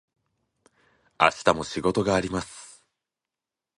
[1.19, 2.83] 明日も仕事があります。